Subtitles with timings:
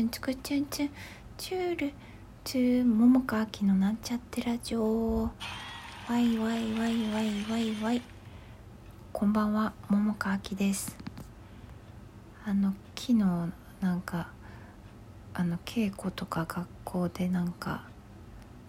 [0.00, 0.90] ツンツクチュンツン。
[1.36, 1.92] チュール。
[2.42, 5.28] ツー桃川きのなんちゃってラジオ。
[6.08, 8.02] ワイワイワイワイワイワイ。
[9.12, 9.74] こんばんは。
[9.90, 10.96] 桃川きです。
[12.46, 13.14] あの昨日
[13.82, 14.28] なんか
[15.34, 17.84] あの稽古とか学校でなんか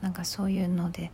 [0.01, 1.11] なんかそういうので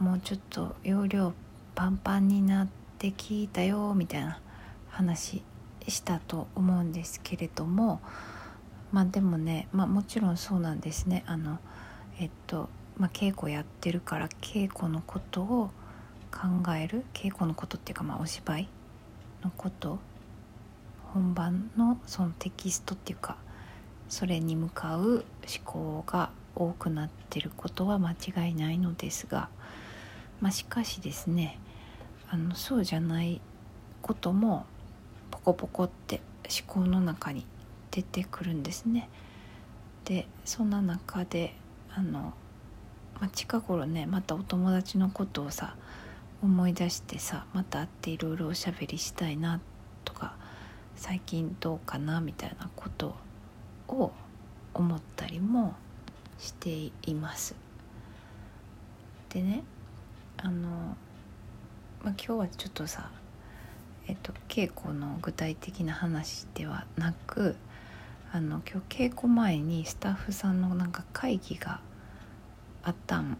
[0.00, 1.34] もうちょっと容量
[1.76, 2.68] パンパンになっ
[2.98, 4.40] て聞いたよみたいな
[4.88, 5.40] 話
[5.86, 8.00] したと思うんですけれども
[8.92, 11.22] まあでもね、まあ、もちろんそうなんですね。
[11.26, 11.58] あの
[12.18, 15.70] えっと、まあ、稽古やってるから稽古のことを
[16.30, 18.68] 考える稽古のことっていうかまあお芝居
[19.42, 19.98] のこと
[21.12, 23.36] 本番のそのテキストっていうか
[24.08, 25.24] それに向かう思
[25.64, 29.48] 考が多くなってることは間違いないのですが、
[30.40, 31.58] まあ、しかしですね
[32.28, 33.40] あのそうじゃない
[34.02, 34.66] ことも
[35.30, 37.46] ポコポコって思考の中に
[37.90, 39.08] 出てくるんですね。
[40.04, 41.54] でそんな中で
[41.94, 42.34] あの、
[43.20, 45.76] まあ、近頃ねまたお友達のことをさ
[46.42, 49.60] 思い出してさまた会っていろいろおしゃべりしたいな
[50.04, 50.34] とか
[50.96, 53.14] 最近どうかなみたいなこと
[53.88, 54.12] を
[54.72, 55.74] 思ったりも
[56.38, 57.54] しています。
[59.28, 59.62] でね
[60.38, 60.96] あの、
[62.02, 63.10] まあ、今日はちょっとさ
[64.10, 67.54] えっと、稽古の具体的な話ではなく
[68.32, 71.80] あの今日稽古前にスタッフさんのなんか会議が
[72.82, 73.36] あったん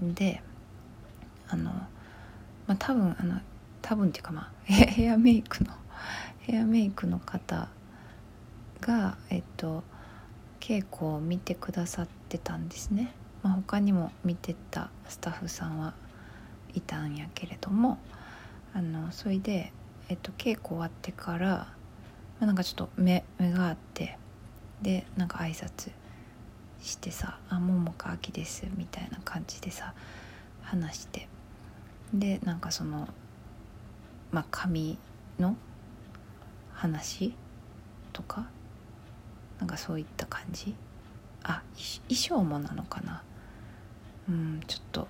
[0.00, 0.42] で
[1.48, 3.40] あの、まあ、多分あの
[3.80, 5.72] 多分っていうかまあ ヘアメイクの
[6.40, 7.68] ヘアメイクの方
[8.80, 9.84] がえっと
[10.60, 15.94] 稽古を見てくださってたんですね、まあ、他にも見てたスタッフさんは
[16.74, 17.98] いたんやけれども
[18.74, 19.72] あのそれで
[20.10, 21.68] えっと、稽古終わってから、
[22.40, 24.18] まあ、なんかちょっと目目があって
[24.82, 25.90] でなんか挨拶
[26.80, 29.94] してさ「あ桃か秋です」みたいな感じでさ
[30.62, 31.28] 話して
[32.14, 33.08] でなんかその
[34.30, 34.98] まあ髪
[35.38, 35.56] の
[36.72, 37.34] 話
[38.12, 38.46] とか
[39.58, 40.74] なんかそういった感じ。
[41.42, 41.62] あ
[42.08, 43.22] 衣装もなのかな。
[44.28, 45.08] うんちょっと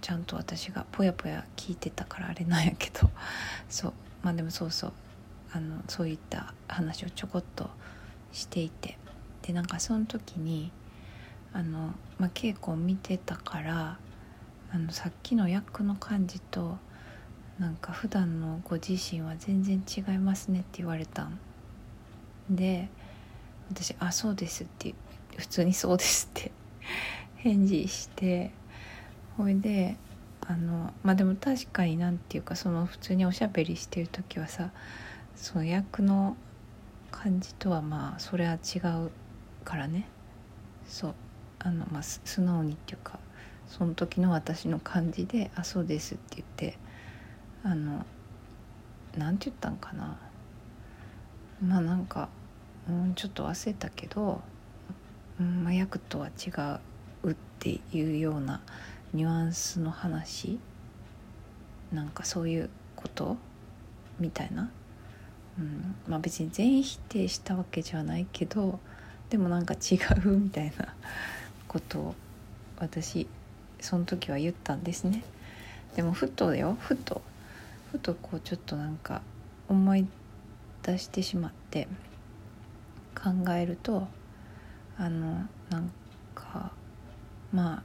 [0.00, 3.10] ちゃんと私がぽやぽや聞いてたからあれなんやけど。
[3.68, 3.92] そう。
[4.22, 4.92] まあでもそうそう。
[5.52, 7.70] あのそういった話をちょこっと
[8.32, 8.98] していて。
[9.42, 10.70] でなんかその時に
[11.52, 13.98] あの、まあ、稽古を見てたから
[14.72, 16.76] あのさっきの役の感じと
[17.58, 21.38] なんか普段のご自身は全然違いますねって言われたん。
[22.48, 22.88] で
[23.70, 24.94] 私「あそうです」って
[25.36, 26.52] 普通に「そうです」って
[27.36, 28.52] 返事して
[29.36, 29.96] ほいで
[30.46, 34.70] あのまあでも確かになんていうかその普通におしゃべりしてる時はさ
[35.36, 36.36] その役の
[37.10, 39.10] 感じとはまあそれは違う
[39.64, 40.06] からね。
[40.86, 41.14] そう。
[41.58, 43.18] あのまあ素直にっていうか
[43.68, 46.78] その時の私の感じで「あそうです」って言って
[47.62, 48.06] あの
[49.16, 50.16] なんて言ったんかな。
[51.62, 52.30] まあなんか、
[52.88, 54.40] うん、ちょっと忘れたけど、
[55.38, 56.50] うんまあ、役とは違
[57.22, 58.62] うっていうような
[59.12, 60.58] ニュアンスの話？
[61.92, 63.36] なんかそういうこと？
[64.18, 64.70] みたいな、
[65.60, 65.94] うん。
[66.08, 68.80] まあ、別に全否定したわけじゃないけど
[69.28, 70.94] でもなんか違うみたいな
[71.68, 72.14] ことを
[72.78, 73.28] 私
[73.80, 75.22] その時は言ったんですね。
[75.94, 77.22] でもふとだよふと。
[77.92, 79.20] ふとこうちょっとなんか
[79.68, 80.06] 思い
[80.82, 81.88] 出してしまって
[83.14, 84.06] 考えると
[84.96, 85.90] あのなん
[86.34, 86.70] か
[87.52, 87.82] まあ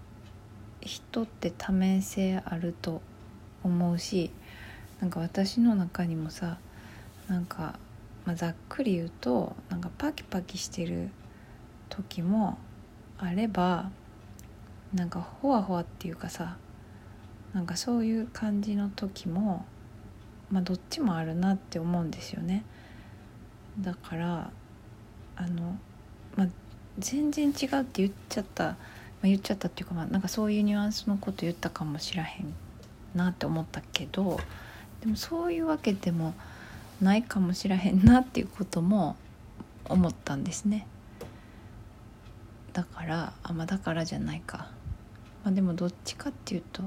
[0.82, 3.02] 人って多面性あると
[3.64, 4.30] 思うし
[5.02, 6.60] なんか私の中にもさ
[7.28, 7.80] なんか、
[8.26, 11.10] まあ、ざっくり言うとなんかパキパキしてる
[11.90, 12.58] 時も
[13.18, 13.90] あれば
[14.94, 16.58] なんかほわほわっていうかさ
[17.54, 19.66] なんかそういう感じの時も
[20.52, 22.64] まあどっちもあるなって思うんですよね。
[23.80, 24.52] だから
[25.36, 25.78] あの、
[26.36, 26.48] まあ、
[27.00, 28.78] 全然違うって言っちゃった
[29.26, 32.54] あ、言っちゃったっていうか、まあ、なんかそういうニュアンスのこと言ったかもしらへん
[33.16, 34.40] なって思ったけど
[35.02, 36.34] でもそういうわけでも
[37.06, 39.16] ないかもしらへんなっていうことも
[39.88, 40.88] 思ったんですね。
[42.74, 44.72] だからあまあだからじゃないか、
[45.44, 46.82] まあ、でもどっちかっていうと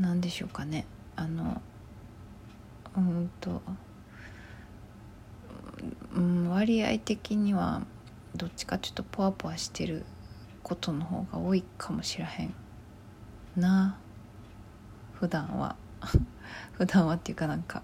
[0.00, 0.86] 何でしょうかね。
[1.14, 1.60] あの
[2.96, 3.60] うんと、
[6.14, 7.82] うん、割合的には
[8.34, 10.06] どっちかちょっとポワポワしてる
[10.62, 12.54] ことの方が多いかもしらへん
[13.56, 13.98] な。
[15.12, 15.76] 普段は。
[16.72, 17.82] 普段はっていうかなんか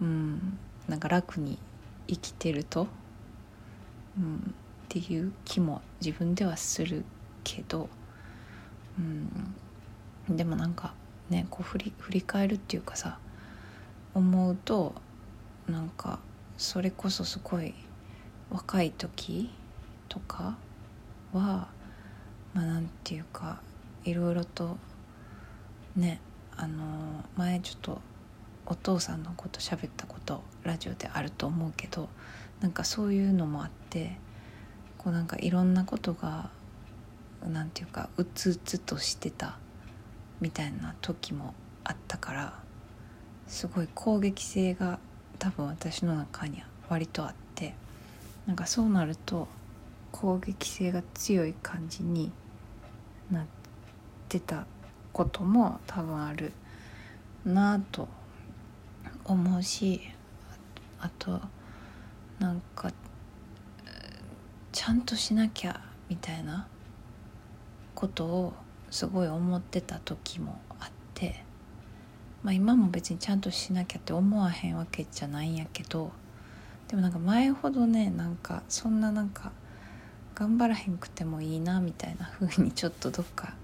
[0.00, 0.58] うん。
[0.88, 1.58] なんか楽に
[2.06, 2.86] 生きてると、
[4.18, 4.40] うん、っ
[4.88, 7.04] ていう気も自分ではする
[7.42, 7.88] けど、
[8.98, 9.02] う
[10.32, 10.94] ん、でもなんか
[11.28, 13.18] ねこう振り振り返るっていうかさ
[14.14, 14.94] 思うと
[15.68, 16.20] なんか
[16.56, 17.74] それこそすごい
[18.50, 19.50] 若い時
[20.08, 20.56] とか
[21.32, 21.68] は
[22.54, 23.60] まあなんていうか
[24.04, 24.76] いろいろと
[25.96, 26.20] ね
[26.56, 28.00] あの前ちょっと
[28.66, 32.08] お父さんのこと喋ったことラジオであると思うけど
[32.60, 34.18] なんかそういうのもあって
[34.98, 36.50] こうなんかいろんなことが
[37.46, 39.58] なんていうかうつうつとしてた
[40.40, 41.54] みたいな時も
[41.84, 42.54] あったから
[43.46, 44.98] すごい攻撃性が
[45.38, 47.74] 多分私の中には割とあって
[48.46, 49.48] なんかそうなると
[50.12, 52.32] 攻撃性が強い感じに
[53.30, 53.44] なっ
[54.28, 54.66] てた
[55.12, 56.52] ことも多分ある
[57.44, 58.08] なと
[59.26, 60.00] 思うし
[61.00, 61.40] あと
[62.38, 62.92] なんか
[64.72, 66.66] ちゃんとしなきゃみたいな
[67.94, 68.52] ことを
[68.90, 71.42] すごい思ってた時もあって
[72.42, 76.12] まあ今も別にちゃんとしなきゃって思わへんわけじゃないんやけど
[76.88, 79.50] でもなんか前ほどねなんかそんななんか
[80.34, 83.54] 頑張らへんくてもいいなみたいな風にちょっとどっか、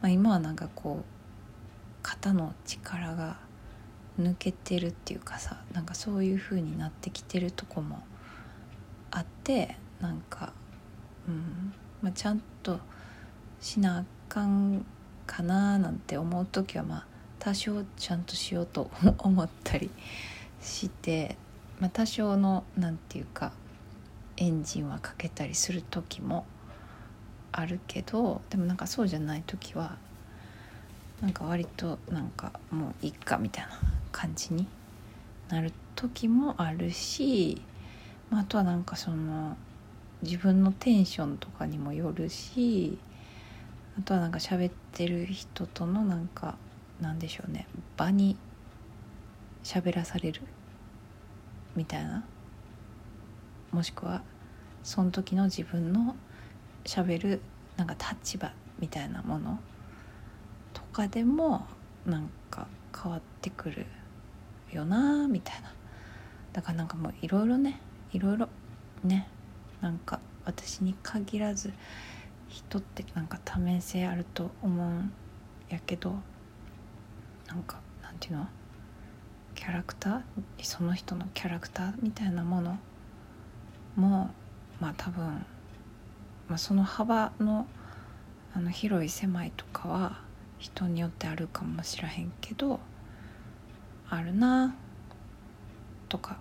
[0.00, 1.04] まあ、今はなんかこう
[2.02, 3.36] 肩の力が
[4.20, 8.02] 抜けてるっていうかさなんかそういう風になってきてるとこも
[9.10, 10.52] あってなんか、
[11.28, 11.72] うん
[12.02, 12.80] まあ、ちゃんと
[13.60, 14.84] しなあかん
[15.26, 17.06] かななんて思う時はまあ
[17.38, 19.90] 多少ちゃんとしようと 思ったり
[20.60, 21.36] して、
[21.80, 23.52] まあ、多少の何て言うか
[24.36, 26.46] エンジンはかけたりする時も
[27.52, 29.96] あるけどでもなんかそうじゃない時は
[31.20, 33.80] なんか割となんかもういっかみたいな
[34.12, 34.66] 感じに
[35.48, 37.60] なる時もあるし、
[38.30, 39.56] まあ、あとはなんかその
[40.22, 42.98] 自分のテンションとかにもよるし
[43.98, 46.56] あとはなんか喋ってる人とのなんか
[47.00, 47.66] なんでしょうね
[47.96, 48.36] 場に
[49.64, 50.42] 喋らされる
[51.76, 52.24] みたいな
[53.72, 54.22] もしくは
[54.82, 56.14] その時の自分の
[56.86, 57.40] しゃべる
[57.76, 59.58] なんか立場みたいなもの
[60.72, 61.66] とかでも
[62.06, 62.66] なんか
[63.02, 63.86] 変わってくる
[64.72, 65.72] よなみたいな。
[66.52, 67.80] だからなんかもういろいろね
[68.12, 68.48] いろいろ
[69.04, 69.26] ね
[69.80, 71.72] なんか私に限らず
[72.48, 75.12] 人ってなんか多面性あると思うん
[75.70, 76.14] やけど
[77.48, 78.46] なんかなんていうの？
[79.54, 80.22] キャラクター？
[80.62, 82.78] その人のキャラクターみたいなもの？
[83.96, 84.30] も
[84.80, 85.24] まあ多分、
[86.48, 87.66] まあ、その幅の
[88.54, 90.20] あの広い狭いとかは
[90.58, 92.80] 人によってあるかもしらへんけど
[94.14, 94.74] あるな
[96.10, 96.36] とか、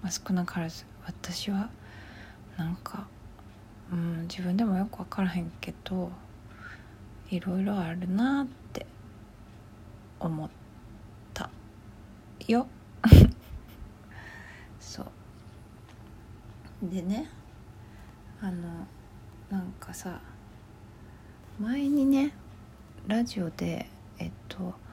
[0.00, 1.68] まあ、少なからず私は
[2.56, 3.08] なんか、
[3.92, 6.12] うん、自分でもよく分からへんけど
[7.30, 8.86] いろいろあるなって
[10.20, 10.48] 思っ
[11.32, 11.50] た
[12.46, 12.68] よ。
[14.78, 15.06] そう。
[16.80, 17.28] でね
[18.40, 18.86] あの
[19.50, 20.20] なんかさ
[21.58, 22.32] 前にね
[23.08, 23.88] ラジオで
[24.20, 24.83] えっと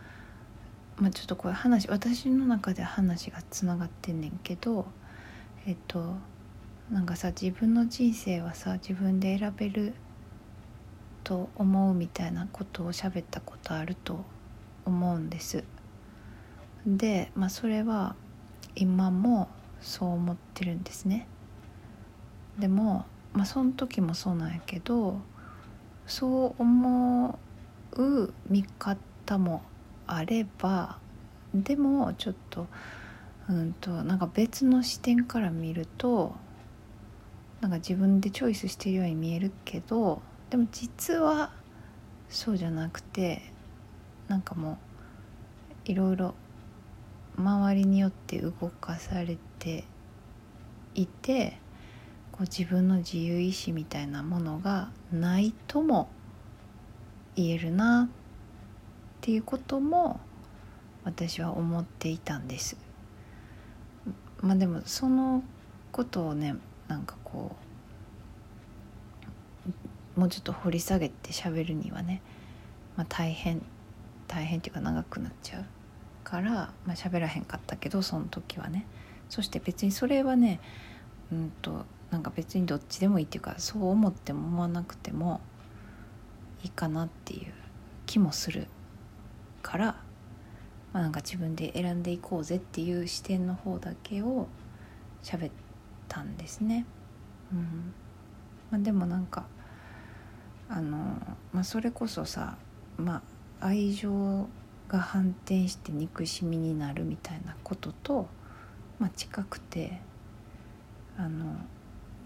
[1.01, 4.85] まあちょっとこれ話私の中で話がつながってんねんけど
[5.65, 6.13] えっと
[6.91, 9.93] なんかさ自分の人生はさ自分で選べる
[11.23, 14.23] と思うみたいなことを喋ったことあると
[14.85, 15.63] 思うんです。
[16.85, 18.15] でまあそれは
[18.75, 19.49] 今も
[19.81, 21.27] そう思ってるんですね。
[22.59, 25.19] でもまあその時もそうなんやけど
[26.05, 27.39] そう思
[27.93, 29.63] う見方も
[30.07, 30.97] あれば
[31.53, 32.67] でもちょっと
[33.49, 36.35] うんとなんか別の視点から見ると
[37.59, 41.51] なんか自分でチョイスしてるように見えるけどでも実は
[42.29, 43.41] そうじゃなくて
[44.27, 44.79] なんかも
[45.87, 46.33] ういろいろ
[47.37, 49.83] 周りによって動かされて
[50.95, 51.57] いて
[52.31, 56.09] こう自分の自由意志みたいなものがないとも
[57.35, 58.20] 言えるなっ
[59.21, 60.19] ていうことも
[61.03, 62.77] 私は思っていたんです。
[64.41, 65.43] まあでもその
[65.91, 66.55] ことをね
[66.87, 67.55] なんかこ
[70.15, 72.21] うもうちょっと掘り下げて喋るにはね、
[72.97, 73.61] まあ、大変
[74.27, 75.65] 大変っていうか長くなっちゃう
[76.23, 78.85] から、まあ、喋らへんかったけどその時はね
[79.29, 80.59] そして別にそれはね
[81.31, 85.41] うんとなんか別にどっちでもいいっていうかそう思っても思わなくても
[86.63, 87.53] いいかなっていう
[88.05, 88.67] 気もする
[89.61, 89.85] から、
[90.93, 94.47] まあ、なんか自分で選んでいこうぜっていう視点の方だけを
[95.23, 95.51] 喋っ
[96.07, 96.85] たんですね。
[97.53, 97.93] うん、
[98.71, 99.45] まあ、でもなんか
[100.69, 100.97] あの、
[101.53, 102.57] まあ、それこそさ、
[102.97, 103.21] ま
[103.59, 104.47] あ、愛情
[104.87, 108.27] が反転して憎しみになるみたいなことと、
[108.99, 110.01] まあ、近くて
[111.17, 111.55] あの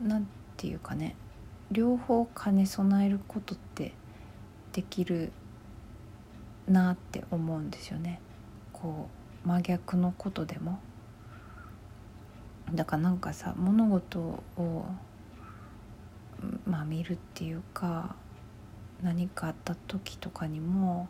[0.02, 0.28] なん
[0.58, 1.16] ていうかね
[1.72, 3.94] 両方兼ね備えることって
[4.74, 5.32] できる
[6.68, 8.20] なって思うんですよね。
[8.74, 9.08] こ
[9.46, 10.80] う真逆のことでも
[12.74, 14.86] だからなんかさ物事を
[16.66, 18.16] まあ見るっていうか
[19.02, 21.08] 何かあった時とかにも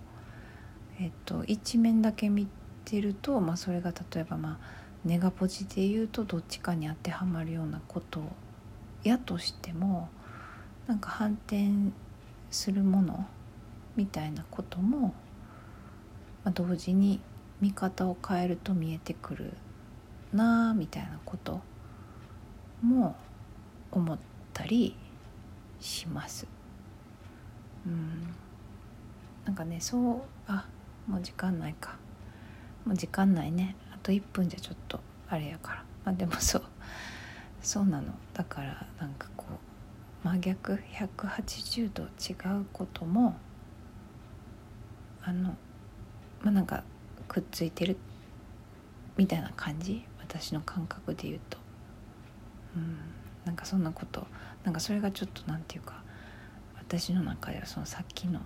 [0.99, 2.47] えっと、一面だけ見
[2.85, 4.67] てると、まあ、それが例えば、まあ、
[5.03, 8.21] ネガポジで言うとどっちかに当てはまるようなこと
[9.03, 10.09] やとしても
[10.87, 11.69] なんか反転
[12.49, 13.27] するもの
[13.97, 15.13] みたいなことも、
[16.45, 17.19] まあ、同時に
[17.59, 19.53] 見方を変えると見えてくる
[20.31, 21.59] なあみたいなこと
[22.81, 23.15] も
[23.91, 24.17] 思っ
[24.53, 24.95] たり
[25.79, 26.47] します。
[27.85, 28.33] うん。
[29.45, 30.67] なんかねそうあ
[31.07, 31.95] もう時間ないか。
[32.85, 33.75] もう時間ないね。
[33.91, 35.83] あと1分じゃちょっとあれやから。
[36.05, 36.63] まあでもそう。
[37.61, 38.13] そうなの。
[38.33, 39.45] だからなんかこ
[40.23, 40.79] う真逆。
[40.93, 43.35] 180度違うことも
[45.23, 45.55] あの
[46.41, 46.83] まあなんか
[47.27, 47.97] くっついてる
[49.17, 50.05] みたいな感じ？
[50.19, 51.57] 私の感覚で言うと。
[52.75, 52.97] うん。
[53.45, 54.25] なんかそんなこと。
[54.63, 56.01] なんかそれがちょっとなんていうか
[56.77, 58.41] 私の中ではそのさっきの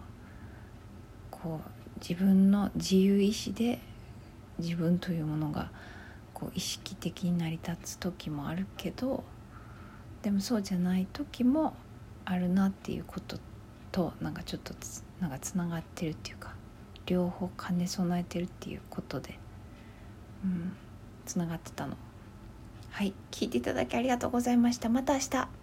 [1.31, 3.79] こう自分の自由意志で
[4.58, 5.72] 自分というものが
[6.34, 9.24] こう意識的に成り立つ時もあるけど
[10.22, 11.74] でもそうじゃない時も
[12.25, 13.38] あるなっていうこと
[13.91, 16.53] となんかちょっとつなんかつながってるっていうか
[17.09, 19.39] 両方兼ね備えてるっていうことで
[20.43, 20.73] うん
[21.25, 21.97] つながってたの。
[22.91, 24.89] はい聞いていただきありがとうございました。
[24.89, 25.58] また明日。